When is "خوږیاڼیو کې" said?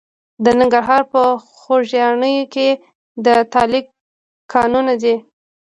1.59-2.67